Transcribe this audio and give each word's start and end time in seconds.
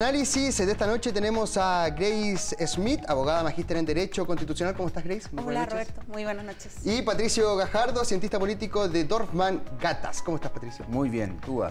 Análisis 0.00 0.58
de 0.58 0.70
esta 0.70 0.86
noche 0.86 1.12
tenemos 1.12 1.56
a 1.56 1.90
Grace 1.90 2.54
Smith, 2.68 3.00
abogada 3.08 3.42
magíster 3.42 3.78
en 3.78 3.84
Derecho 3.84 4.24
Constitucional. 4.24 4.76
¿Cómo 4.76 4.86
estás, 4.86 5.02
Grace? 5.02 5.28
Muy 5.32 5.42
Hola, 5.42 5.66
Roberto. 5.66 6.02
Muy 6.06 6.22
buenas 6.22 6.44
noches. 6.44 6.72
Y 6.84 7.02
Patricio 7.02 7.56
Gajardo, 7.56 8.04
cientista 8.04 8.38
político 8.38 8.88
de 8.88 9.02
Dorfman 9.02 9.60
Gatas. 9.80 10.22
¿Cómo 10.22 10.36
estás, 10.36 10.52
Patricio? 10.52 10.84
Muy 10.86 11.08
bien. 11.08 11.40
Tú, 11.40 11.64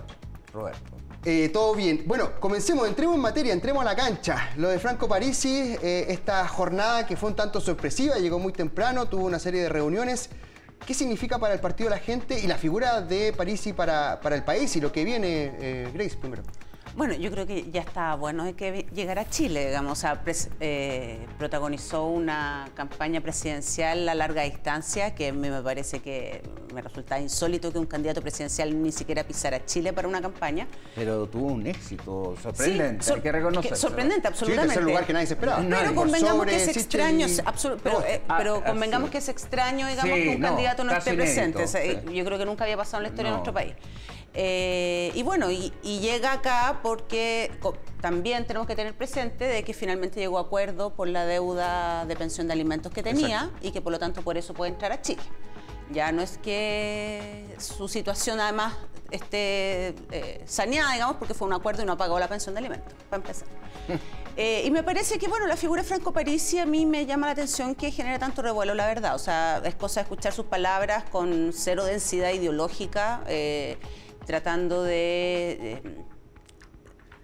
Roberto. 0.52 0.84
Eh, 1.24 1.48
todo 1.54 1.74
bien. 1.74 2.04
Bueno, 2.06 2.38
comencemos, 2.42 2.86
entremos 2.86 3.16
en 3.16 3.22
materia, 3.22 3.54
entremos 3.54 3.82
a 3.82 3.86
la 3.86 3.96
cancha. 3.96 4.50
Lo 4.58 4.68
de 4.68 4.78
Franco 4.78 5.08
Parisi, 5.08 5.78
eh, 5.82 6.08
esta 6.10 6.46
jornada 6.50 7.06
que 7.06 7.16
fue 7.16 7.30
un 7.30 7.36
tanto 7.38 7.62
sorpresiva, 7.62 8.16
llegó 8.16 8.40
muy 8.40 8.52
temprano, 8.52 9.06
tuvo 9.06 9.26
una 9.26 9.40
serie 9.40 9.62
de 9.62 9.70
reuniones. 9.70 10.30
¿Qué 10.86 10.94
significa 10.94 11.40
para 11.40 11.54
el 11.54 11.62
partido 11.62 11.90
la 11.90 12.00
gente 12.00 12.38
y 12.38 12.48
la 12.48 12.58
figura 12.58 13.00
de 13.00 13.32
Parisi 13.32 13.72
para, 13.72 14.20
para 14.20 14.36
el 14.36 14.44
país 14.44 14.76
y 14.76 14.82
lo 14.82 14.92
que 14.92 15.06
viene, 15.06 15.56
eh, 15.62 15.92
Grace, 15.94 16.18
primero? 16.18 16.44
Bueno, 16.98 17.14
yo 17.14 17.30
creo 17.30 17.46
que 17.46 17.70
ya 17.72 17.82
está 17.82 18.16
bueno 18.16 18.44
de 18.44 18.54
que 18.54 18.88
llegara 18.92 19.22
a 19.22 19.30
Chile, 19.30 19.68
digamos, 19.68 19.92
o 19.92 20.02
sea, 20.02 20.20
eh, 20.60 21.28
protagonizó 21.38 22.08
una 22.08 22.72
campaña 22.74 23.22
presidencial 23.22 24.10
a 24.10 24.16
larga 24.16 24.42
distancia 24.42 25.14
que 25.14 25.28
a 25.28 25.32
mí 25.32 25.48
me 25.48 25.62
parece 25.62 26.00
que 26.00 26.42
me 26.74 26.82
resulta 26.82 27.20
insólito 27.20 27.72
que 27.72 27.78
un 27.78 27.86
candidato 27.86 28.20
presidencial 28.24 28.82
ni 28.82 28.92
siquiera 28.92 29.24
pisara 29.24 29.64
Chile 29.64 29.94
para 29.94 30.08
una 30.08 30.24
campaña. 30.24 30.68
Pero 30.96 31.28
tuvo 31.28 31.54
un 31.54 31.68
éxito 31.68 32.36
sorprendente, 32.42 33.14
hay 33.14 33.22
que 33.22 33.32
reconocerlo. 33.32 33.78
Sorprendente, 33.78 34.28
absolutamente. 34.28 34.74
Sí, 34.74 34.80
es 34.80 34.84
el 34.84 34.86
lugar 34.86 35.06
que 35.06 35.14
nadie 35.14 35.28
se 35.28 35.34
esperaba. 35.36 35.64
pero 35.70 35.94
convengamos 35.94 36.48
que 36.48 36.56
es 36.56 36.68
extraño, 36.68 37.28
pero, 37.84 38.04
eh, 38.08 38.22
ah, 38.28 38.36
pero, 38.40 38.56
ah, 38.56 38.70
convengamos 38.70 39.12
que 39.12 39.20
es 39.20 39.30
extraño, 39.30 39.88
digamos, 39.88 40.16
que 40.16 40.30
un 40.30 40.42
candidato 40.42 40.84
no 40.84 40.94
esté 40.94 41.14
presente. 41.14 41.64
Yo 42.12 42.26
creo 42.26 42.40
que 42.40 42.46
nunca 42.46 42.64
había 42.64 42.76
pasado 42.76 42.98
en 42.98 43.04
la 43.04 43.10
historia 43.10 43.30
de 43.30 43.38
nuestro 43.38 43.54
país. 43.54 43.76
Eh, 44.40 45.12
y 45.16 45.24
bueno, 45.24 45.50
y, 45.50 45.72
llega 45.82 46.32
acá 46.32 46.80
porque 46.84 47.52
también 48.02 48.46
tenemos 48.46 48.68
que 48.68 48.76
tener 48.76 48.96
presente 48.96 49.46
de 49.46 49.64
que 49.64 49.74
finalmente 49.74 50.20
llegó 50.20 50.38
a 50.38 50.42
acuerdo 50.42 50.92
por 50.92 51.08
la 51.08 51.26
deuda 51.26 52.06
de 52.06 52.16
pensión 52.16 52.46
de 52.46 52.54
alimentos 52.54 52.94
que 52.94 53.02
tenía 53.02 53.50
y 53.62 53.72
que 53.72 53.82
por 53.82 53.92
lo 53.92 53.98
tanto 53.98 54.22
por 54.22 54.38
eso 54.38 54.54
puede 54.54 54.72
entrar 54.72 54.92
a 54.92 55.02
Chile. 55.02 55.24
Ya 55.90 56.12
no 56.12 56.22
es 56.22 56.38
que 56.38 57.48
su 57.58 57.88
situación 57.88 58.40
además 58.40 58.76
esté 59.10 59.96
eh, 60.12 60.44
saneada, 60.46 60.94
digamos, 60.94 61.16
porque 61.16 61.34
fue 61.34 61.48
un 61.48 61.56
acuerdo 61.56 61.82
y 61.82 61.86
no 61.88 61.98
pagado 61.98 62.20
la 62.20 62.28
pensión 62.28 62.54
de 62.54 62.60
alimentos, 62.60 62.94
para 63.10 63.24
empezar. 63.24 63.48
Eh, 64.40 64.62
y 64.68 64.70
me 64.70 64.84
parece 64.84 65.18
que, 65.18 65.28
bueno, 65.28 65.48
la 65.48 65.58
figura 65.58 65.84
Franco 65.84 66.14
Parisi 66.14 66.60
a 66.60 66.68
mí 66.68 66.86
me 66.86 67.08
llama 67.08 67.26
la 67.26 67.32
atención 67.32 67.74
que 67.74 67.90
genera 67.90 68.20
tanto 68.20 68.44
revuelo, 68.44 68.76
la 68.76 68.86
verdad. 68.86 69.16
O 69.16 69.18
sea, 69.18 69.64
es 69.66 69.74
cosa 69.74 70.02
de 70.02 70.04
escuchar 70.04 70.32
sus 70.32 70.46
palabras 70.46 71.06
con 71.10 71.54
cero 71.54 71.84
densidad 71.86 72.32
ideológica 72.32 73.24
tratando 74.28 74.84
de, 74.84 75.82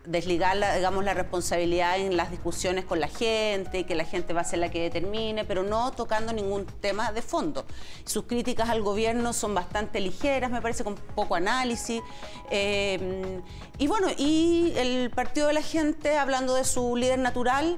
desligar 0.06 0.58
la, 0.58 0.76
digamos, 0.76 1.04
la 1.04 1.14
responsabilidad 1.14 1.98
en 1.98 2.18
las 2.18 2.32
discusiones 2.32 2.86
con 2.86 3.00
la 3.00 3.08
gente 3.08 3.80
y 3.80 3.84
que 3.84 3.96
la 3.96 4.06
gente 4.06 4.34
va 4.34 4.42
a 4.42 4.44
ser 4.44 4.60
la 4.60 4.70
que 4.70 4.82
determine, 4.82 5.46
pero 5.46 5.64
no 5.64 5.92
tocando 5.92 6.34
ningún 6.34 6.66
tema 6.66 7.12
de 7.12 7.22
fondo. 7.22 7.66
Sus 8.06 8.26
críticas 8.26 8.70
al 8.70 8.82
gobierno 8.82 9.34
son 9.34 9.56
bastante 9.56 10.00
ligeras, 10.00 10.52
me 10.52 10.62
parece, 10.62 10.84
con 10.84 10.96
poco 10.96 11.36
análisis. 11.36 12.02
Eh, 12.50 13.42
y 13.78 13.88
bueno, 13.88 14.08
y 14.18 14.74
el 14.76 15.10
Partido 15.10 15.48
de 15.48 15.54
la 15.54 15.62
Gente, 15.62 16.18
hablando 16.18 16.56
de 16.56 16.66
su 16.66 16.96
líder 16.96 17.20
natural, 17.20 17.78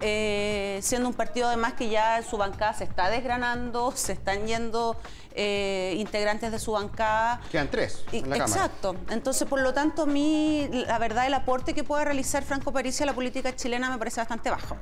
eh, 0.00 0.78
siendo 0.82 1.08
un 1.08 1.14
partido 1.14 1.48
además 1.48 1.74
que 1.74 1.88
ya 1.88 2.22
su 2.22 2.36
bancada 2.36 2.74
se 2.74 2.84
está 2.84 3.08
desgranando, 3.10 3.90
se 3.94 4.12
están 4.12 4.46
yendo 4.46 4.96
eh, 5.34 5.94
integrantes 5.98 6.52
de 6.52 6.58
su 6.58 6.72
bancada. 6.72 7.40
Quedan 7.50 7.70
tres. 7.70 8.04
En 8.12 8.28
la 8.30 8.36
exacto. 8.36 8.96
Entonces, 9.10 9.46
por 9.48 9.60
lo 9.60 9.72
tanto, 9.74 10.02
a 10.02 10.06
mí, 10.06 10.68
la 10.72 10.98
verdad, 10.98 11.26
el 11.26 11.34
aporte 11.34 11.74
que 11.74 11.84
pueda 11.84 12.04
realizar 12.04 12.42
Franco 12.42 12.72
París 12.72 13.00
a 13.00 13.06
la 13.06 13.14
política 13.14 13.54
chilena 13.54 13.90
me 13.90 13.98
parece 13.98 14.20
bastante 14.20 14.50
bajo. 14.50 14.76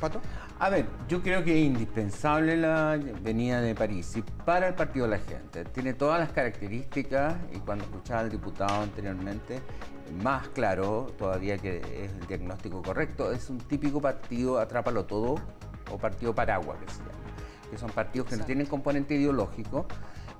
¿Pato? 0.00 0.20
A 0.58 0.68
ver, 0.68 0.86
yo 1.08 1.22
creo 1.22 1.42
que 1.42 1.58
es 1.58 1.66
indispensable 1.66 2.56
la 2.56 2.98
venida 3.22 3.60
de 3.60 3.74
París 3.74 4.18
para 4.44 4.68
el 4.68 4.74
Partido 4.74 5.06
de 5.06 5.18
la 5.18 5.24
Gente. 5.24 5.64
Tiene 5.64 5.94
todas 5.94 6.20
las 6.20 6.32
características 6.32 7.36
y 7.54 7.58
cuando 7.58 7.84
escuchaba 7.84 8.20
al 8.20 8.30
diputado 8.30 8.82
anteriormente, 8.82 9.60
más 10.22 10.48
claro 10.48 11.12
todavía 11.18 11.58
que 11.58 11.78
es 11.78 12.12
el 12.12 12.26
diagnóstico 12.26 12.82
correcto, 12.82 13.32
es 13.32 13.50
un 13.50 13.58
típico 13.58 14.00
partido 14.00 14.58
atrápalo 14.58 15.04
todo 15.04 15.36
o 15.90 15.98
partido 15.98 16.34
paraguas 16.34 16.78
que 16.84 16.92
se 16.92 16.98
llama 16.98 17.16
que 17.70 17.78
son 17.78 17.90
partidos 17.90 18.28
que 18.28 18.36
no 18.36 18.44
tienen 18.44 18.66
componente 18.66 19.14
ideológico, 19.14 19.86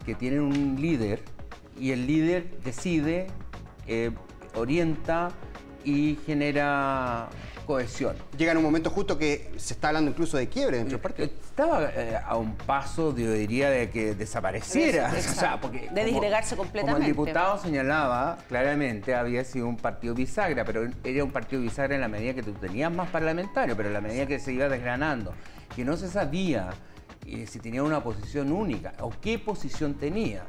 que 0.04 0.14
tienen 0.14 0.40
un 0.40 0.80
líder 0.80 1.22
y 1.78 1.90
el 1.90 2.06
líder 2.06 2.58
decide, 2.60 3.26
eh, 3.86 4.12
orienta 4.54 5.30
y 5.86 6.18
genera 6.26 7.28
cohesión. 7.64 8.16
Llega 8.36 8.52
en 8.52 8.58
un 8.58 8.64
momento 8.64 8.90
justo 8.90 9.16
que 9.16 9.52
se 9.56 9.74
está 9.74 9.88
hablando 9.88 10.10
incluso 10.10 10.36
de 10.36 10.48
quiebre 10.48 10.78
dentro 10.78 10.98
del 10.98 11.00
partido. 11.00 11.28
Estaba 11.28 11.90
eh, 11.94 12.18
a 12.22 12.36
un 12.36 12.56
paso, 12.56 13.16
yo 13.16 13.32
diría, 13.32 13.70
de 13.70 13.88
que 13.88 14.14
desapareciera. 14.14 15.10
de 15.10 16.04
disgregarse 16.04 16.56
completamente. 16.56 16.92
Como 16.92 17.04
el 17.04 17.12
diputado 17.12 17.58
señalaba, 17.58 18.38
claramente 18.48 19.14
había 19.14 19.44
sido 19.44 19.68
un 19.68 19.76
partido 19.76 20.14
bisagra, 20.14 20.64
pero 20.64 20.88
era 21.04 21.24
un 21.24 21.30
partido 21.30 21.62
bisagra 21.62 21.94
en 21.94 22.00
la 22.00 22.08
medida 22.08 22.34
que 22.34 22.42
tú 22.42 22.52
tenías 22.52 22.92
más 22.92 23.08
parlamentarios, 23.08 23.76
pero 23.76 23.88
en 23.88 23.94
la 23.94 24.00
medida 24.00 24.26
que 24.26 24.40
se 24.40 24.52
iba 24.52 24.68
desgranando, 24.68 25.32
que 25.74 25.84
no 25.84 25.96
se 25.96 26.08
sabía 26.08 26.70
si 27.46 27.58
tenía 27.58 27.82
una 27.82 28.02
posición 28.02 28.52
única 28.52 28.92
o 29.00 29.10
qué 29.20 29.38
posición 29.38 29.94
tenía. 29.94 30.44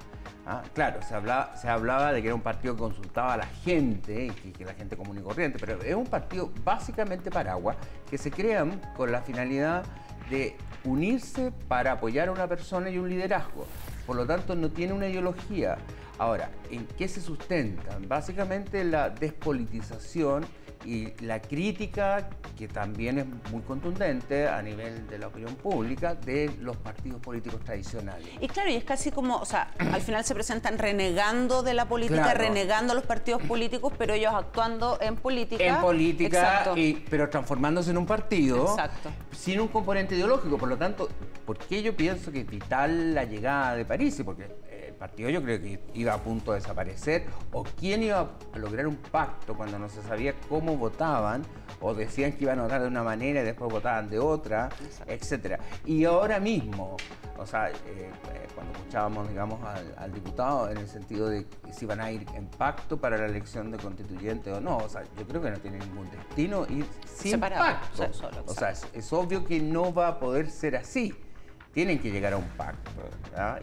Ah, 0.50 0.64
claro, 0.74 1.02
se 1.02 1.14
hablaba, 1.14 1.58
se 1.58 1.68
hablaba 1.68 2.14
de 2.14 2.22
que 2.22 2.30
era 2.30 2.36
un 2.36 2.42
partido 2.42 2.74
que 2.74 2.80
consultaba 2.80 3.34
a 3.34 3.38
la 3.38 3.48
gente, 3.66 4.28
y 4.46 4.52
que, 4.52 4.64
la 4.64 4.74
gente 4.74 4.96
común 4.96 5.18
y 5.18 5.22
corriente, 5.22 5.60
pero 5.60 5.82
es 5.82 5.94
un 5.94 6.06
partido 6.06 6.54
básicamente 6.64 7.30
paraguas 7.30 7.76
que 8.10 8.18
se 8.18 8.32
crean 8.32 8.80
con 8.96 9.12
la 9.12 9.22
finalidad 9.22 9.84
de 10.30 10.56
unirse 10.86 11.52
para 11.68 11.92
apoyar 11.92 12.30
a 12.30 12.32
una 12.32 12.48
persona 12.48 12.90
y 12.90 12.98
un 12.98 13.10
liderazgo. 13.10 13.66
Por 14.06 14.16
lo 14.16 14.26
tanto, 14.26 14.56
no 14.56 14.70
tiene 14.70 14.94
una 14.94 15.10
ideología. 15.10 15.78
Ahora, 16.18 16.50
¿en 16.72 16.88
qué 16.98 17.10
se 17.10 17.20
sustentan? 17.20 18.08
Básicamente 18.08 18.86
la 18.86 19.10
despolitización 19.10 20.46
y 20.88 21.14
la 21.26 21.42
crítica, 21.42 22.30
que 22.58 22.70
también 22.70 23.20
es 23.20 23.26
muy 23.52 23.62
contundente 23.64 24.48
a 24.48 24.62
nivel 24.62 25.06
de 25.08 25.20
la 25.20 25.28
opinión 25.28 25.54
pública, 25.56 26.16
de 26.16 26.50
los 26.62 26.78
partidos 26.78 27.20
políticos 27.22 27.60
tradicionales. 27.66 28.30
Y 28.40 28.48
claro, 28.48 28.70
y 28.70 28.76
es 28.76 28.86
casi 28.86 29.12
como, 29.12 29.36
o 29.36 29.46
sea, 29.46 29.74
al 29.78 30.02
final 30.02 30.24
se 30.24 30.34
presentan 30.34 30.78
renegando 30.78 31.62
de 31.62 31.74
la 31.74 31.90
política, 31.90 32.34
renegando 32.34 32.94
a 32.94 32.96
los 32.96 33.06
partidos 33.06 33.42
políticos, 33.44 33.92
pero 33.98 34.14
ellos 34.14 34.34
actuando 34.34 34.98
en 35.02 35.18
política. 35.18 35.66
En 35.66 35.82
política, 35.82 36.74
pero 37.10 37.30
transformándose 37.30 37.92
en 37.92 37.98
un 37.98 38.06
partido 38.06 38.78
sin 39.32 39.60
un 39.60 39.68
componente 39.68 40.16
ideológico. 40.16 40.58
Por 40.58 40.70
lo 40.70 40.78
tanto, 40.78 41.10
¿por 41.46 41.58
qué 41.58 41.84
yo 41.84 41.98
pienso 41.98 42.32
que 42.32 42.42
es 42.42 42.48
vital 42.48 43.14
la 43.14 43.26
llegada 43.26 43.76
de 43.76 43.84
París? 43.84 44.22
Porque 44.24 44.48
partido 44.98 45.30
yo 45.30 45.42
creo 45.44 45.60
que 45.62 45.80
iba 45.94 46.14
a 46.14 46.18
punto 46.18 46.52
de 46.52 46.60
desaparecer, 46.60 47.26
o 47.52 47.64
quién 47.64 48.04
iba 48.04 48.32
a 48.54 48.58
lograr 48.58 48.88
un 48.88 48.98
pacto 48.98 49.56
cuando 49.56 49.80
no 49.80 49.90
se 49.90 50.02
sabía 50.04 50.34
cómo 50.50 50.78
votaban, 50.78 51.44
o 51.80 51.94
decían 51.94 52.34
que 52.34 52.44
iban 52.46 52.60
a 52.60 52.64
votar 52.64 52.82
de 52.82 52.88
una 52.88 53.04
manera 53.04 53.42
y 53.42 53.46
después 53.46 53.72
votaban 53.72 54.10
de 54.10 54.20
otra, 54.20 54.70
etcétera. 55.06 55.60
Y 55.86 56.06
ahora 56.06 56.40
mismo, 56.40 56.98
o 57.38 57.46
sea, 57.46 57.70
eh, 57.70 57.76
eh, 57.86 58.48
cuando 58.56 58.74
escuchábamos, 58.74 59.30
digamos, 59.30 59.60
al, 59.98 60.12
diputado 60.12 60.70
en 60.70 60.78
el 60.78 60.88
sentido 60.88 61.30
de 61.30 61.46
si 61.72 61.86
van 61.86 62.02
a 62.02 62.12
ir 62.12 62.26
en 62.34 62.48
pacto 62.48 62.98
para 62.98 63.18
la 63.18 63.26
elección 63.26 63.72
de 63.72 63.78
constituyente 63.78 64.52
o 64.52 64.60
no, 64.60 64.78
o 64.78 64.90
sea, 64.90 65.04
yo 65.18 65.28
creo 65.28 65.42
que 65.42 65.52
no 65.52 65.60
tiene 65.60 65.78
ningún 65.80 66.10
destino 66.10 66.66
ir 66.70 66.86
sin 67.06 67.40
pacto. 67.40 68.10
O 68.46 68.54
sea, 68.54 68.72
es 68.72 69.14
obvio 69.14 69.46
que 69.46 69.60
no 69.60 69.94
va 69.94 70.08
a 70.08 70.20
poder 70.20 70.50
ser 70.50 70.76
así 70.76 71.14
tienen 71.74 72.00
que 72.00 72.10
llegar 72.10 72.34
a 72.34 72.38
un 72.38 72.48
pacto. 72.50 72.92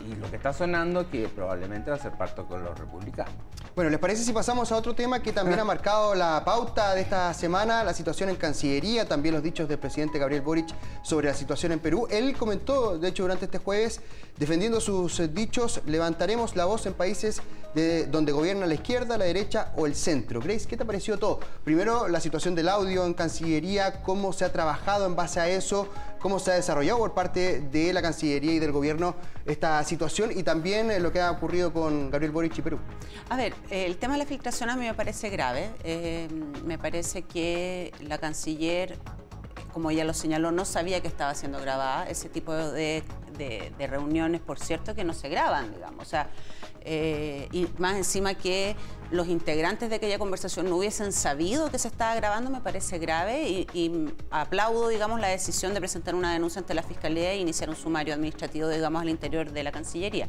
Y 0.06 0.14
lo 0.14 0.30
que 0.30 0.36
está 0.36 0.52
sonando 0.52 1.00
es 1.00 1.06
que 1.08 1.28
probablemente 1.28 1.90
va 1.90 1.96
a 1.96 2.00
ser 2.00 2.12
pacto 2.12 2.46
con 2.46 2.64
los 2.64 2.78
republicanos. 2.78 3.34
Bueno, 3.74 3.90
¿les 3.90 3.98
parece 3.98 4.22
si 4.22 4.32
pasamos 4.32 4.70
a 4.70 4.76
otro 4.76 4.94
tema 4.94 5.20
que 5.20 5.32
también 5.32 5.58
ha 5.58 5.64
marcado 5.64 6.14
la 6.14 6.44
pauta 6.44 6.94
de 6.94 7.00
esta 7.00 7.34
semana? 7.34 7.82
La 7.82 7.92
situación 7.92 8.30
en 8.30 8.36
Cancillería, 8.36 9.08
también 9.08 9.34
los 9.34 9.42
dichos 9.42 9.68
del 9.68 9.80
presidente 9.80 10.20
Gabriel 10.20 10.42
Boric 10.42 10.68
sobre 11.02 11.26
la 11.26 11.34
situación 11.34 11.72
en 11.72 11.80
Perú. 11.80 12.06
Él 12.08 12.36
comentó, 12.36 12.96
de 12.98 13.08
hecho, 13.08 13.24
durante 13.24 13.46
este 13.46 13.58
jueves, 13.58 14.00
defendiendo 14.38 14.80
sus 14.80 15.34
dichos, 15.34 15.80
levantaremos 15.86 16.54
la 16.54 16.66
voz 16.66 16.86
en 16.86 16.94
países 16.94 17.42
de 17.74 18.06
donde 18.06 18.30
gobierna 18.30 18.66
la 18.66 18.74
izquierda, 18.74 19.18
la 19.18 19.24
derecha 19.24 19.72
o 19.74 19.86
el 19.86 19.96
centro. 19.96 20.40
Grace, 20.40 20.68
¿qué 20.68 20.76
te 20.76 20.84
ha 20.84 20.86
parecido 20.86 21.18
todo? 21.18 21.40
Primero, 21.64 22.06
la 22.06 22.20
situación 22.20 22.54
del 22.54 22.68
audio 22.68 23.04
en 23.04 23.14
Cancillería, 23.14 24.04
cómo 24.04 24.32
se 24.32 24.44
ha 24.44 24.52
trabajado 24.52 25.06
en 25.06 25.16
base 25.16 25.40
a 25.40 25.48
eso, 25.48 25.88
cómo 26.24 26.38
se 26.38 26.52
ha 26.52 26.54
desarrollado 26.54 27.00
por 27.00 27.12
parte 27.12 27.60
de 27.60 27.92
la 27.92 28.00
Cancillería 28.00 28.54
y 28.54 28.58
del 28.58 28.72
gobierno 28.72 29.14
esta 29.44 29.84
situación 29.84 30.30
y 30.34 30.42
también 30.42 31.02
lo 31.02 31.12
que 31.12 31.20
ha 31.20 31.30
ocurrido 31.30 31.70
con 31.70 32.10
Gabriel 32.10 32.32
Boric 32.32 32.56
y 32.56 32.62
Perú. 32.62 32.78
A 33.28 33.36
ver, 33.36 33.52
el 33.68 33.98
tema 33.98 34.14
de 34.14 34.20
la 34.20 34.24
filtración 34.24 34.70
a 34.70 34.76
mí 34.76 34.86
me 34.86 34.94
parece 34.94 35.28
grave. 35.28 35.68
Eh, 35.84 36.26
me 36.64 36.78
parece 36.78 37.24
que 37.24 37.92
la 38.00 38.16
canciller, 38.16 38.96
como 39.74 39.90
ella 39.90 40.04
lo 40.04 40.14
señaló, 40.14 40.52
no 40.52 40.64
sabía 40.64 41.00
que 41.00 41.08
estaba 41.08 41.34
siendo 41.34 41.60
grabada. 41.60 42.08
Ese 42.08 42.28
tipo 42.28 42.54
de, 42.54 43.02
reuniones, 43.78 44.40
por 44.40 44.58
cierto, 44.58 44.94
que 44.94 45.04
no 45.04 45.12
se 45.12 45.28
graban, 45.28 45.74
digamos. 45.74 46.06
O 46.06 46.08
sea, 46.08 46.30
Eh, 46.86 47.48
y 47.50 47.66
más 47.78 47.96
encima 47.96 48.34
que 48.34 48.76
los 49.10 49.28
integrantes 49.28 49.88
de 49.88 49.96
aquella 49.96 50.18
conversación 50.18 50.68
no 50.68 50.76
hubiesen 50.76 51.12
sabido 51.12 51.70
que 51.70 51.78
se 51.78 51.88
estaba 51.88 52.14
grabando 52.14 52.50
me 52.50 52.60
parece 52.60 52.98
grave 52.98 53.48
y, 53.48 54.14
aplaudo, 54.30 54.88
digamos, 54.88 55.18
la 55.18 55.28
decisión 55.28 55.72
de 55.72 55.80
presentar 55.80 56.14
una 56.14 56.30
denuncia 56.30 56.60
ante 56.60 56.74
la 56.74 56.82
Fiscalía 56.82 57.32
e 57.32 57.38
iniciar 57.38 57.70
un 57.70 57.76
sumario 57.76 58.12
administrativo, 58.12 58.68
digamos, 58.68 59.00
al 59.00 59.08
interior 59.08 59.50
de 59.50 59.62
la 59.62 59.72
Cancillería. 59.72 60.28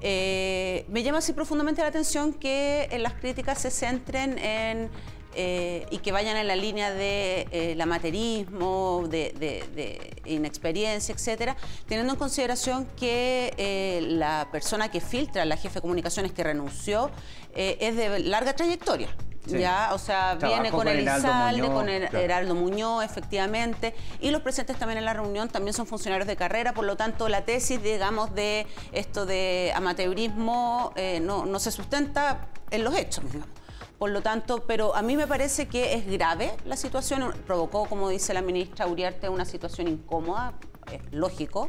Eh, 0.00 0.86
me 0.88 1.02
llama 1.02 1.18
así 1.18 1.32
profundamente 1.32 1.82
la 1.82 1.88
atención 1.88 2.34
que 2.34 2.88
las 3.00 3.14
críticas 3.14 3.60
se 3.60 3.72
centren 3.72 4.38
en 4.38 4.90
eh, 5.34 5.86
y 5.90 5.98
que 5.98 6.10
vayan 6.10 6.36
en 6.36 6.48
la 6.48 6.56
línea 6.56 6.90
de 6.90 7.46
eh, 7.52 7.78
amateurismo, 7.80 9.04
de, 9.08 10.16
inexperiencia, 10.24 11.14
etcétera, 11.14 11.56
teniendo 11.86 12.14
en 12.14 12.18
consideración 12.18 12.86
que 12.98 13.54
eh, 13.56 14.00
la 14.02 14.48
persona 14.50 14.90
que 14.90 15.00
filtra, 15.00 15.44
la 15.44 15.56
jefe 15.56 15.76
de 15.76 15.80
comunicaciones 15.82 16.32
que 16.32 16.42
renunció, 16.42 17.10
es 17.54 17.96
de 17.96 18.20
larga 18.20 18.54
trayectoria. 18.54 19.08
Ya, 19.46 19.90
o 19.92 19.98
sea, 19.98 20.34
viene 20.34 20.70
con, 20.70 20.86
Elizalde, 20.86 21.66
con 21.68 21.88
Heraldo 21.88 22.54
Muñoz, 22.54 23.04
efectivamente, 23.04 23.94
y 24.20 24.30
los 24.30 24.42
presentes 24.42 24.76
también 24.78 24.98
en 24.98 25.04
la 25.04 25.14
reunión 25.14 25.48
también 25.48 25.74
son 25.74 25.86
funcionarios 25.86 26.28
de 26.28 26.36
carrera, 26.36 26.74
por 26.74 26.84
lo 26.84 26.96
tanto 26.96 27.28
la 27.28 27.44
tesis, 27.44 27.82
digamos, 27.82 28.34
de 28.34 28.66
esto 28.92 29.26
de 29.26 29.72
amateurismo 29.74 30.92
no, 31.22 31.46
no 31.46 31.58
se 31.58 31.72
sustenta 31.72 32.48
en 32.70 32.84
los 32.84 32.94
hechos, 32.96 33.24
digamos. 33.24 33.59
Por 34.00 34.12
lo 34.12 34.22
tanto, 34.22 34.64
pero 34.66 34.96
a 34.96 35.02
mí 35.02 35.14
me 35.14 35.26
parece 35.26 35.68
que 35.68 35.92
es 35.92 36.06
grave 36.06 36.52
la 36.64 36.76
situación, 36.76 37.34
provocó, 37.46 37.84
como 37.84 38.08
dice 38.08 38.32
la 38.32 38.40
ministra 38.40 38.86
Uriarte, 38.86 39.28
una 39.28 39.44
situación 39.44 39.88
incómoda, 39.88 40.54
es 40.90 41.02
lógico. 41.12 41.68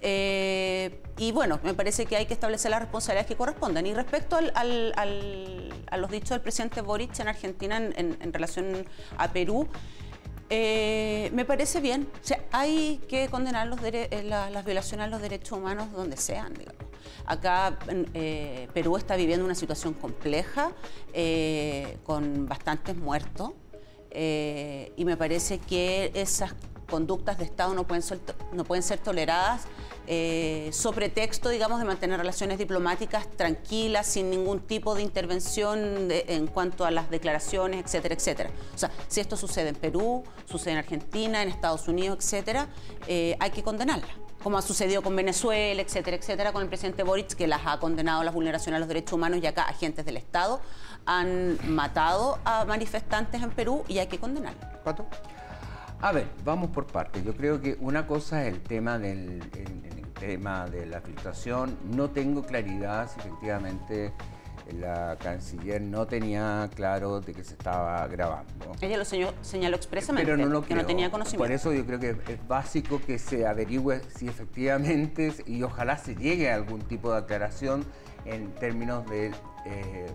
Eh, 0.00 1.00
y 1.18 1.30
bueno, 1.30 1.60
me 1.62 1.74
parece 1.74 2.04
que 2.04 2.16
hay 2.16 2.26
que 2.26 2.34
establecer 2.34 2.72
las 2.72 2.80
responsabilidades 2.80 3.28
que 3.28 3.36
correspondan. 3.36 3.86
Y 3.86 3.94
respecto 3.94 4.36
a 4.36 5.96
los 5.98 6.10
dichos 6.10 6.30
del 6.30 6.40
presidente 6.40 6.80
Boric 6.80 7.16
en 7.20 7.28
Argentina 7.28 7.76
en, 7.76 8.32
relación 8.32 8.84
a 9.16 9.30
Perú, 9.30 9.68
eh, 10.50 11.30
me 11.32 11.44
parece 11.44 11.80
bien. 11.80 12.08
O 12.12 12.26
sea, 12.26 12.40
hay 12.50 12.98
que 13.08 13.28
condenar 13.28 13.68
los 13.68 13.78
eh, 13.84 14.24
las 14.24 14.64
violaciones 14.64 15.06
a 15.06 15.10
los 15.10 15.22
derechos 15.22 15.56
humanos 15.56 15.92
donde 15.92 16.16
sean, 16.16 16.54
digamos. 16.54 16.87
Acá 17.26 17.78
eh, 18.14 18.68
Perú 18.72 18.96
está 18.96 19.16
viviendo 19.16 19.44
una 19.44 19.54
situación 19.54 19.94
compleja, 19.94 20.72
eh, 21.12 21.98
con 22.04 22.46
bastantes 22.46 22.96
muertos, 22.96 23.52
eh, 24.10 24.92
y 24.96 25.04
me 25.04 25.16
parece 25.16 25.58
que 25.58 26.10
esas 26.14 26.54
conductas 26.88 27.36
de 27.36 27.44
Estado 27.44 27.74
no 27.74 27.86
pueden 27.86 28.02
ser, 28.02 28.18
no 28.52 28.64
pueden 28.64 28.82
ser 28.82 28.98
toleradas 28.98 29.66
sobre 30.70 31.10
texto, 31.10 31.50
digamos, 31.50 31.80
de 31.80 31.84
mantener 31.84 32.18
relaciones 32.18 32.56
diplomáticas 32.56 33.30
tranquilas, 33.30 34.06
sin 34.06 34.30
ningún 34.30 34.60
tipo 34.60 34.94
de 34.94 35.02
intervención 35.02 36.08
en 36.10 36.46
cuanto 36.46 36.86
a 36.86 36.90
las 36.90 37.10
declaraciones, 37.10 37.84
etcétera, 37.84 38.14
etcétera. 38.14 38.50
O 38.74 38.78
sea, 38.78 38.90
si 39.08 39.20
esto 39.20 39.36
sucede 39.36 39.68
en 39.68 39.74
Perú, 39.74 40.24
sucede 40.46 40.72
en 40.72 40.78
Argentina, 40.78 41.42
en 41.42 41.50
Estados 41.50 41.88
Unidos, 41.88 42.20
etcétera, 42.20 42.68
hay 43.06 43.50
que 43.50 43.62
condenarla 43.62 44.08
como 44.48 44.56
ha 44.56 44.62
sucedido 44.62 45.02
con 45.02 45.14
Venezuela, 45.14 45.82
etcétera, 45.82 46.16
etcétera, 46.16 46.54
con 46.54 46.62
el 46.62 46.68
presidente 46.68 47.02
Boric, 47.02 47.34
que 47.34 47.46
las 47.46 47.60
ha 47.66 47.78
condenado 47.78 48.22
a 48.22 48.24
las 48.24 48.32
vulneraciones 48.32 48.78
a 48.78 48.78
los 48.78 48.88
derechos 48.88 49.12
humanos 49.12 49.40
y 49.42 49.46
acá 49.46 49.64
agentes 49.64 50.06
del 50.06 50.16
Estado 50.16 50.62
han 51.04 51.58
matado 51.66 52.38
a 52.46 52.64
manifestantes 52.64 53.42
en 53.42 53.50
Perú 53.50 53.84
y 53.88 53.98
hay 53.98 54.06
que 54.06 54.18
condenarlo. 54.18 54.58
¿Cuánto? 54.82 55.06
A 56.00 56.12
ver, 56.12 56.28
vamos 56.46 56.70
por 56.70 56.86
partes. 56.86 57.22
Yo 57.22 57.36
creo 57.36 57.60
que 57.60 57.76
una 57.80 58.06
cosa 58.06 58.46
es 58.46 58.54
el 58.54 58.62
tema 58.62 58.98
del 58.98 59.50
tema 60.18 60.64
de 60.64 60.86
la 60.86 61.02
filtración. 61.02 61.76
No 61.84 62.08
tengo 62.08 62.42
claridad 62.42 63.10
si 63.12 63.20
efectivamente 63.20 64.14
la 64.72 65.16
canciller 65.16 65.80
no 65.80 66.06
tenía 66.06 66.68
claro 66.74 67.20
de 67.20 67.34
que 67.34 67.44
se 67.44 67.54
estaba 67.54 68.06
grabando. 68.06 68.72
Ella 68.80 68.98
lo 68.98 69.04
señaló, 69.04 69.76
expresamente, 69.76 70.30
Pero 70.30 70.46
no 70.46 70.62
que 70.62 70.74
no 70.74 70.84
tenía 70.84 71.10
conocimiento. 71.10 71.44
Por 71.44 71.52
eso 71.52 71.72
yo 71.72 71.86
creo 71.86 71.98
que 71.98 72.10
es 72.10 72.48
básico 72.48 73.00
que 73.04 73.18
se 73.18 73.46
averigüe 73.46 74.00
si 74.14 74.28
efectivamente, 74.28 75.32
y 75.46 75.62
ojalá 75.62 75.96
se 75.96 76.14
llegue 76.14 76.50
a 76.50 76.54
algún 76.54 76.80
tipo 76.82 77.12
de 77.12 77.18
aclaración 77.18 77.84
en 78.24 78.54
términos 78.54 79.08
de 79.08 79.32
eh, 79.64 80.06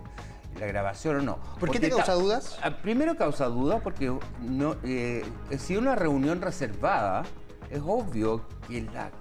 la 0.59 0.67
grabación 0.67 1.17
o 1.17 1.21
no. 1.21 1.39
¿Por 1.59 1.71
qué 1.71 1.79
te 1.79 1.89
causa 1.89 2.13
dudas? 2.13 2.59
Ah, 2.61 2.77
primero 2.77 3.15
causa 3.15 3.45
dudas 3.45 3.81
porque 3.83 4.15
no, 4.41 4.75
eh, 4.83 5.25
si 5.57 5.77
una 5.77 5.95
reunión 5.95 6.41
reservada, 6.41 7.23
es 7.71 7.81
obvio 7.83 8.45
que 8.67 8.81
la 8.81 9.11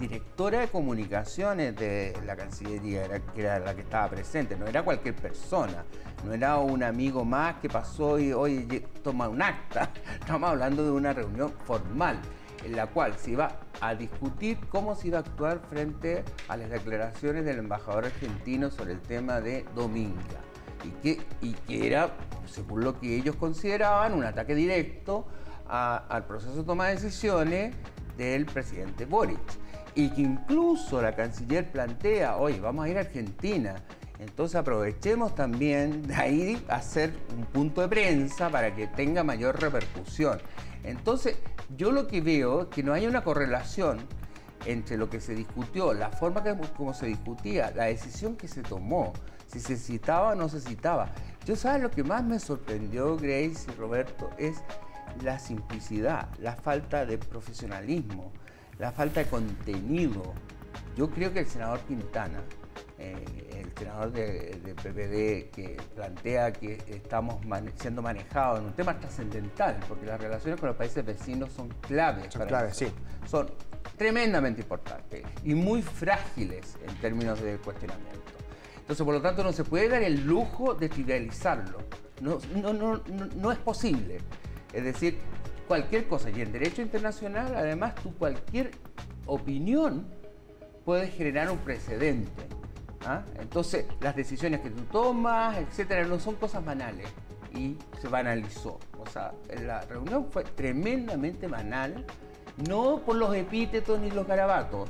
directora 0.00 0.60
de 0.60 0.68
comunicaciones 0.68 1.76
de 1.76 2.14
la 2.24 2.34
Cancillería, 2.34 3.06
que 3.34 3.42
era 3.42 3.58
la 3.58 3.74
que 3.74 3.82
estaba 3.82 4.08
presente, 4.08 4.56
no 4.56 4.66
era 4.66 4.82
cualquier 4.82 5.14
persona, 5.14 5.84
no 6.24 6.32
era 6.32 6.56
un 6.56 6.82
amigo 6.82 7.24
más 7.24 7.56
que 7.56 7.68
pasó 7.68 8.18
y 8.18 8.32
hoy 8.32 8.82
toma 9.04 9.28
un 9.28 9.42
acta, 9.42 9.90
estamos 10.18 10.50
hablando 10.50 10.82
de 10.82 10.90
una 10.90 11.12
reunión 11.12 11.52
formal 11.66 12.18
en 12.64 12.76
la 12.76 12.86
cual 12.86 13.14
se 13.18 13.32
iba 13.32 13.60
a 13.80 13.94
discutir 13.94 14.58
cómo 14.70 14.94
se 14.94 15.08
iba 15.08 15.18
a 15.18 15.20
actuar 15.20 15.60
frente 15.68 16.24
a 16.48 16.56
las 16.56 16.70
declaraciones 16.70 17.44
del 17.44 17.58
embajador 17.58 18.06
argentino 18.06 18.70
sobre 18.70 18.92
el 18.92 19.00
tema 19.00 19.40
de 19.40 19.64
Dominga. 19.74 20.40
Y 20.82 20.90
que, 21.02 21.20
y 21.42 21.52
que 21.52 21.86
era, 21.86 22.10
según 22.46 22.84
lo 22.84 22.98
que 22.98 23.16
ellos 23.16 23.36
consideraban, 23.36 24.14
un 24.14 24.24
ataque 24.24 24.54
directo 24.54 25.26
al 25.68 26.24
proceso 26.24 26.56
de 26.56 26.64
toma 26.64 26.88
de 26.88 26.94
decisiones 26.94 27.76
del 28.24 28.44
presidente 28.44 29.06
Boric 29.06 29.40
y 29.94 30.10
que 30.10 30.20
incluso 30.20 31.00
la 31.00 31.14
canciller 31.14 31.70
plantea, 31.70 32.36
oye, 32.36 32.60
vamos 32.60 32.84
a 32.84 32.88
ir 32.88 32.98
a 32.98 33.00
Argentina. 33.00 33.76
Entonces 34.18 34.56
aprovechemos 34.56 35.34
también 35.34 36.02
de 36.06 36.14
ahí 36.14 36.66
hacer 36.68 37.12
un 37.34 37.46
punto 37.46 37.80
de 37.80 37.88
prensa 37.88 38.50
para 38.50 38.74
que 38.74 38.86
tenga 38.86 39.24
mayor 39.24 39.58
repercusión. 39.60 40.38
Entonces, 40.84 41.38
yo 41.76 41.90
lo 41.90 42.06
que 42.06 42.20
veo 42.20 42.62
es 42.62 42.68
que 42.68 42.82
no 42.82 42.92
hay 42.92 43.06
una 43.06 43.24
correlación 43.24 43.98
entre 44.66 44.98
lo 44.98 45.08
que 45.08 45.20
se 45.20 45.34
discutió, 45.34 45.94
la 45.94 46.10
forma 46.10 46.42
como 46.76 46.92
se 46.92 47.06
discutía, 47.06 47.72
la 47.74 47.84
decisión 47.84 48.36
que 48.36 48.46
se 48.46 48.62
tomó, 48.62 49.14
si 49.46 49.58
se 49.58 49.76
citaba 49.76 50.32
o 50.32 50.34
no 50.34 50.50
se 50.50 50.60
citaba. 50.60 51.08
Yo 51.46 51.56
sabes 51.56 51.82
lo 51.82 51.90
que 51.90 52.04
más 52.04 52.22
me 52.22 52.38
sorprendió, 52.38 53.16
Grace 53.16 53.66
y 53.66 53.74
Roberto, 53.78 54.28
es 54.36 54.62
la 55.22 55.38
simplicidad, 55.38 56.28
la 56.38 56.56
falta 56.56 57.06
de 57.06 57.18
profesionalismo 57.18 58.32
la 58.80 58.90
falta 58.90 59.20
de 59.20 59.26
contenido. 59.26 60.32
Yo 60.96 61.10
creo 61.10 61.32
que 61.32 61.40
el 61.40 61.46
senador 61.46 61.80
Quintana, 61.80 62.40
eh, 62.98 63.62
el 63.62 63.72
senador 63.78 64.10
de, 64.10 64.74
PPD, 64.74 65.54
que 65.54 65.76
plantea 65.94 66.52
que 66.52 66.82
estamos 66.88 67.36
siendo 67.76 68.02
manejados 68.02 68.60
en 68.60 68.66
un 68.66 68.72
tema 68.72 68.98
trascendental, 68.98 69.78
porque 69.86 70.06
las 70.06 70.20
relaciones 70.20 70.58
con 70.58 70.70
los 70.70 70.76
países 70.76 71.04
vecinos 71.04 71.52
son 71.52 71.68
claves. 71.80 72.32
Son 72.32 72.46
claves, 72.46 72.76
sí. 72.76 72.86
Son 73.26 73.50
tremendamente 73.96 74.62
importantes 74.62 75.24
y 75.44 75.54
muy 75.54 75.82
frágiles 75.82 76.78
en 76.86 76.94
términos 76.96 77.40
de 77.42 77.58
cuestionamiento. 77.58 78.18
Entonces, 78.78 79.04
por 79.04 79.14
lo 79.14 79.20
tanto, 79.20 79.44
no 79.44 79.52
se 79.52 79.62
puede 79.62 79.88
dar 79.88 80.02
el 80.02 80.26
lujo 80.26 80.74
de 80.74 80.88
trivializarlo. 80.88 81.78
No, 82.22 82.38
no, 82.56 82.72
no, 82.72 83.00
no 83.36 83.52
es 83.52 83.58
posible. 83.58 84.20
Es 84.72 84.84
decir, 84.84 85.18
cualquier 85.68 86.06
cosa. 86.06 86.30
Y 86.30 86.40
en 86.40 86.52
derecho 86.52 86.82
internacional, 86.82 87.54
además, 87.54 87.94
tú 87.96 88.14
cualquier 88.14 88.72
opinión 89.26 90.06
puede 90.84 91.08
generar 91.08 91.50
un 91.50 91.58
precedente. 91.58 92.42
¿ah? 93.06 93.22
Entonces, 93.38 93.86
las 94.00 94.16
decisiones 94.16 94.60
que 94.60 94.70
tú 94.70 94.82
tomas, 94.90 95.58
etcétera, 95.58 96.04
no 96.04 96.18
son 96.18 96.36
cosas 96.36 96.64
banales. 96.64 97.08
Y 97.54 97.76
se 98.00 98.08
banalizó. 98.08 98.78
O 98.98 99.06
sea, 99.06 99.32
la 99.64 99.80
reunión 99.82 100.26
fue 100.30 100.44
tremendamente 100.44 101.48
banal, 101.48 102.04
no 102.68 103.02
por 103.04 103.16
los 103.16 103.34
epítetos 103.34 104.00
ni 104.00 104.10
los 104.10 104.26
garabatos, 104.26 104.88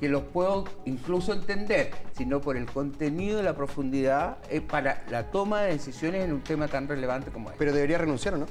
que 0.00 0.08
los 0.08 0.22
puedo 0.24 0.64
incluso 0.84 1.32
entender, 1.32 1.90
sino 2.16 2.40
por 2.40 2.56
el 2.56 2.66
contenido 2.66 3.40
y 3.40 3.42
la 3.42 3.54
profundidad 3.54 4.38
eh, 4.50 4.60
para 4.60 5.04
la 5.10 5.30
toma 5.30 5.62
de 5.62 5.72
decisiones 5.72 6.24
en 6.24 6.32
un 6.32 6.42
tema 6.42 6.68
tan 6.68 6.88
relevante 6.88 7.30
como 7.30 7.48
este. 7.48 7.58
Pero 7.58 7.72
debería 7.72 7.98
renunciar 7.98 8.34
o 8.34 8.38
no? 8.38 8.46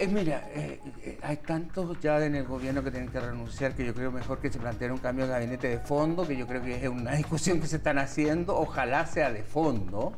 Eh, 0.00 0.06
mira, 0.06 0.48
eh, 0.54 0.80
eh, 1.02 1.18
hay 1.22 1.38
tantos 1.38 1.98
ya 2.00 2.24
en 2.24 2.36
el 2.36 2.44
gobierno 2.44 2.84
que 2.84 2.92
tienen 2.92 3.10
que 3.10 3.18
renunciar 3.18 3.74
que 3.74 3.84
yo 3.84 3.92
creo 3.92 4.12
mejor 4.12 4.38
que 4.38 4.48
se 4.48 4.60
plantee 4.60 4.92
un 4.92 4.98
cambio 4.98 5.26
de 5.26 5.32
gabinete 5.32 5.68
de 5.68 5.78
fondo, 5.80 6.24
que 6.24 6.36
yo 6.36 6.46
creo 6.46 6.62
que 6.62 6.76
es 6.76 6.88
una 6.88 7.12
discusión 7.16 7.60
que 7.60 7.66
se 7.66 7.76
están 7.76 7.98
haciendo, 7.98 8.56
ojalá 8.56 9.06
sea 9.06 9.32
de 9.32 9.42
fondo 9.42 10.12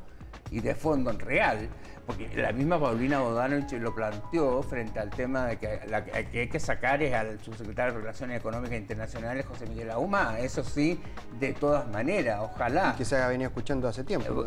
y 0.50 0.60
de 0.60 0.74
fondo 0.74 1.10
en 1.10 1.18
real, 1.18 1.70
porque 2.04 2.28
la 2.36 2.52
misma 2.52 2.78
Paulina 2.78 3.20
Bodanovich 3.20 3.72
lo 3.72 3.94
planteó 3.94 4.62
frente 4.62 4.98
al 4.98 5.08
tema 5.08 5.46
de 5.46 5.56
que 5.56 5.80
la 5.86 6.04
que 6.04 6.40
hay 6.40 6.48
que 6.48 6.60
sacar 6.60 7.02
es 7.02 7.14
al 7.14 7.40
subsecretario 7.40 7.94
de 7.94 8.00
Relaciones 8.00 8.38
Económicas 8.38 8.76
Internacionales, 8.76 9.46
José 9.46 9.64
Miguel 9.66 9.92
Ahumá, 9.92 10.38
eso 10.40 10.62
sí, 10.62 11.00
de 11.38 11.54
todas 11.54 11.88
maneras, 11.88 12.40
ojalá. 12.42 12.94
que 12.98 13.06
se 13.06 13.16
ha 13.16 13.28
venido 13.28 13.48
escuchando 13.48 13.88
hace 13.88 14.04
tiempo. 14.04 14.44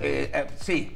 sí. 0.60 0.96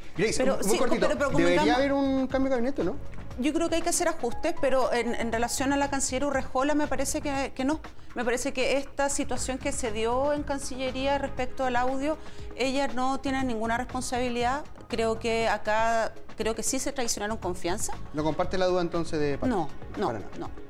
muy 0.67 0.77
cortito, 0.77 1.08
debería 1.36 1.77
haber 1.77 1.94
un 1.94 2.27
cambio 2.27 2.51
de 2.51 2.56
gabinete, 2.58 2.84
¿no? 2.84 2.98
Yo 3.39 3.53
creo 3.53 3.70
que 3.70 3.75
hay 3.75 3.82
que 3.82 3.89
hacer 3.89 4.08
ajustes, 4.08 4.56
pero 4.60 4.91
en, 4.94 5.32
relación 5.32 5.74
a 5.74 5.77
la 5.77 5.89
canciller 5.89 6.25
Urrejola 6.25 6.75
me 6.75 6.88
parece 6.88 7.22
que, 7.22 7.51
que, 7.56 7.65
no. 7.65 7.79
Me 8.15 8.25
parece 8.25 8.53
que 8.53 8.77
esta 8.77 9.10
situación 9.10 9.58
que 9.58 9.72
se 9.72 9.91
dio 9.91 10.34
en 10.34 10.44
Cancillería 10.44 11.17
respecto 11.17 11.65
al 11.65 11.75
audio, 11.75 12.17
ella 12.56 12.88
no 12.88 13.20
tiene 13.20 13.44
ninguna 13.44 13.77
responsabilidad. 13.77 14.63
Creo 14.88 15.20
que 15.20 15.48
acá, 15.48 16.13
creo 16.36 16.56
que 16.56 16.63
sí 16.63 16.79
se 16.79 16.91
traicionaron 16.91 17.38
confianza. 17.38 17.94
¿No 18.13 18.24
comparte 18.24 18.58
la 18.58 18.65
duda 18.65 18.82
entonces 18.82 19.20
de 19.20 19.38
No, 19.48 19.70
no, 19.98 20.13
no, 20.13 20.20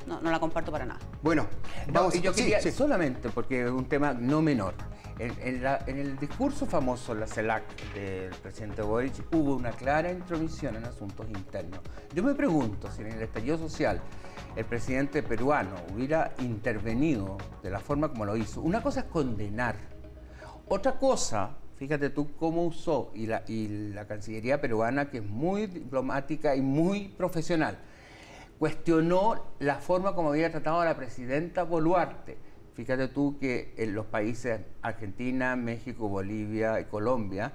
no, 0.06 0.22
no, 0.22 0.32
la 0.32 0.40
comparto 0.40 0.72
para 0.72 0.86
nada. 0.86 1.00
Bueno, 1.22 1.48
vamos. 1.88 2.16
y 2.16 2.22
yo 2.22 2.34
quería, 2.34 2.60
solamente, 2.72 3.30
porque 3.30 3.66
es 3.66 3.72
un 3.72 3.86
tema 3.86 4.14
no 4.14 4.42
menor. 4.42 4.74
En, 5.20 5.98
el 5.98 6.20
discurso 6.20 6.68
famoso, 6.68 7.16
la 7.16 7.26
CELAC 7.26 7.64
del 7.96 8.30
presidente 8.36 8.84
Boric, 8.84 9.26
hubo 9.34 9.56
una 9.56 9.72
clara 9.72 10.12
intromisión 10.12 10.76
en 10.76 10.86
asuntos 10.86 11.26
internos. 11.30 11.80
Yo 12.14 12.22
me 12.22 12.36
pregunto 12.36 12.92
si 12.92 13.02
en 13.02 13.14
el 13.14 13.22
estallido 13.24 13.58
social 13.58 14.00
el 14.56 14.66
presidente 14.66 15.24
peruano 15.24 15.76
hubiera 15.92 16.34
intervenido 16.40 17.38
de 17.64 17.72
la 17.72 17.80
forma 17.80 18.10
como 18.10 18.26
lo 18.26 18.38
hizo. 18.38 18.62
Una 18.62 18.84
cosa 18.84 19.02
es 19.02 19.06
condenar. 19.08 19.76
Otra 20.68 21.00
cosa, 21.00 21.58
fíjate 21.78 22.12
tú 22.12 22.36
cómo 22.36 22.66
usó, 22.66 23.12
la, 23.16 23.44
y 23.48 23.90
la 23.94 24.06
Cancillería 24.06 24.62
peruana, 24.62 25.10
que 25.10 25.18
es 25.18 25.26
muy 25.26 25.66
diplomática 25.66 26.56
y 26.56 26.62
muy 26.62 27.08
profesional, 27.08 27.80
cuestionó 28.60 29.46
la 29.58 29.78
forma 29.78 30.14
como 30.14 30.30
había 30.30 30.52
tratado 30.52 30.80
a 30.82 30.86
la 30.86 30.96
presidenta 30.96 31.64
Boluarte 31.64 32.38
Fíjate 32.78 33.08
tú 33.08 33.40
que 33.40 33.74
los 33.92 34.06
países 34.06 34.62
Argentina, 34.84 35.56
México, 35.56 36.08
Bolivia 36.10 36.80
y 36.80 36.86
Colombia 36.86 37.52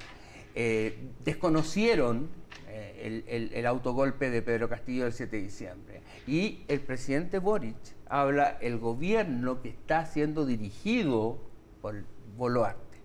eh, 0.53 0.99
desconocieron 1.25 2.29
eh, 2.69 3.51
el, 3.55 3.67
autogolpe 3.67 4.31
de 4.31 4.43
Pedro 4.43 4.69
Castillo 4.69 5.07
el 5.07 5.13
7 5.13 5.37
de 5.37 5.43
diciembre. 5.45 6.01
Y 6.27 6.65
el 6.67 6.81
presidente 6.81 7.39
Boric 7.39 7.77
habla 8.09 8.59
el 8.61 8.79
gobierno 8.79 9.63
que 9.63 9.69
está 9.69 10.07
siendo 10.07 10.45
dirigido 10.45 11.39
por 11.81 12.03
Boluarte. 12.37 12.99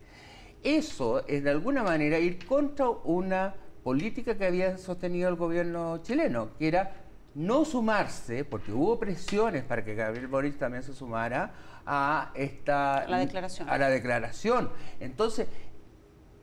Eso 0.63 1.23
es 1.27 1.43
de 1.43 1.51
alguna 1.51 1.83
manera 1.83 2.17
ir 2.17 2.43
contra 2.47 2.89
una 2.89 3.53
política 3.83 4.39
que 4.39 4.47
había 4.47 4.79
sostenido 4.79 5.29
el 5.29 5.35
gobierno 5.35 5.99
chileno, 6.01 6.49
que 6.57 6.67
era 6.67 7.03
no 7.35 7.63
sumarse, 7.63 8.43
porque 8.43 8.71
hubo 8.71 8.97
presiones 8.97 9.63
para 9.63 9.85
que 9.85 9.93
Gabriel 9.93 10.25
Boric 10.25 10.57
también 10.57 10.81
se 10.81 10.91
sumara 10.91 11.53
a 11.87 12.31
esta 12.35 13.07
la 13.07 13.19
declaración. 13.19 13.69
A 13.69 13.77
la 13.77 13.89
declaración. 13.89 14.69
Entonces, 14.99 15.47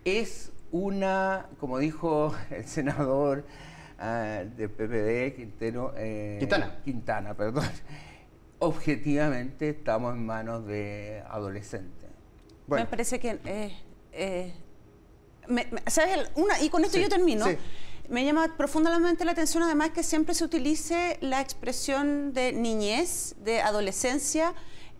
es 0.04 0.52
una, 0.72 1.46
como 1.60 1.78
dijo 1.78 2.34
el 2.50 2.66
senador 2.66 3.44
uh, 4.00 4.56
del 4.56 4.70
PPD, 4.70 5.36
Quintero, 5.36 5.92
eh, 5.96 6.38
Quintana. 6.40 6.80
Quintana, 6.82 7.34
perdón. 7.34 7.68
Objetivamente 8.58 9.68
estamos 9.68 10.14
en 10.14 10.24
manos 10.24 10.66
de 10.66 11.22
adolescentes. 11.28 12.08
Me 12.66 12.86
parece 12.86 13.20
que 13.20 13.38
eh, 13.44 13.76
eh, 14.12 14.54
¿sabes? 15.86 16.30
Una, 16.34 16.60
y 16.62 16.70
con 16.70 16.84
esto 16.84 16.98
yo 16.98 17.08
termino. 17.08 17.46
Me 18.08 18.24
llama 18.24 18.54
profundamente 18.56 19.24
la 19.24 19.32
atención 19.32 19.62
además 19.62 19.90
que 19.90 20.02
siempre 20.02 20.34
se 20.34 20.44
utilice 20.44 21.18
la 21.22 21.40
expresión 21.40 22.34
de 22.34 22.52
niñez, 22.52 23.34
de 23.38 23.62
adolescencia, 23.62 24.54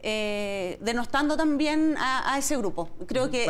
eh, 0.07 0.77
denostando 0.83 1.35
también 1.35 1.97
a, 1.99 2.37
ese 2.39 2.59
grupo. 2.59 2.91
Creo 3.07 3.31
que, 3.31 3.47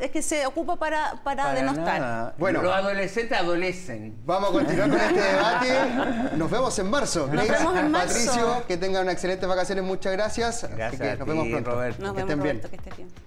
es 0.00 0.10
que 0.10 0.20
se 0.20 0.46
ocupa 0.46 0.76
para, 0.76 1.20
para, 1.22 1.54
denostar. 1.54 2.34
Bueno, 2.38 2.60
los 2.60 2.74
adolescentes 2.74 3.38
adolecen. 3.38 4.16
Vamos 4.26 4.50
a 4.50 4.52
continuar 4.52 4.90
con 4.90 5.00
este 5.00 5.20
debate. 5.20 6.36
Nos 6.36 6.50
vemos 6.50 6.76
en 6.80 6.90
marzo. 6.90 7.28
Nos 7.28 7.48
vemos 7.48 7.76
en 7.76 7.90
marzo. 7.92 8.14
Patricio, 8.14 8.64
que 8.66 8.76
tengan 8.76 9.02
una 9.02 9.12
excelente 9.12 9.46
vacaciones. 9.46 9.84
Muchas 9.84 10.12
gracias. 10.12 10.68
Gracias. 10.74 11.18
nos 11.20 11.28
vemos 11.28 11.46
pronto. 11.46 11.70
Roberto. 11.70 12.14
que 12.14 12.20
estén 12.20 12.42
bien. 12.42 12.60